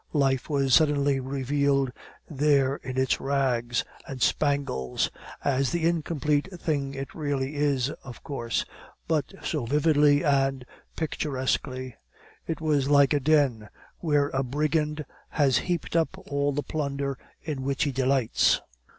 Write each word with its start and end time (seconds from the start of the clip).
Life 0.13 0.49
was 0.49 0.73
suddenly 0.73 1.19
revealed 1.19 1.91
there 2.27 2.77
in 2.77 2.97
its 2.97 3.21
rags 3.21 3.85
and 4.07 4.19
spangles 4.19 5.11
as 5.45 5.71
the 5.71 5.87
incomplete 5.87 6.49
thing 6.59 6.95
it 6.95 7.13
really 7.13 7.53
is, 7.55 7.91
of 8.03 8.23
course, 8.23 8.65
but 9.07 9.25
so 9.43 9.63
vividly 9.67 10.23
and 10.23 10.65
picturesquely; 10.95 11.97
it 12.47 12.59
was 12.59 12.89
like 12.89 13.13
a 13.13 13.19
den 13.19 13.69
where 13.99 14.29
a 14.29 14.41
brigand 14.41 15.05
has 15.29 15.59
heaped 15.69 15.95
up 15.95 16.17
all 16.17 16.51
the 16.51 16.63
plunder 16.63 17.15
in 17.39 17.61
which 17.61 17.83
he 17.83 17.91
delights. 17.91 18.59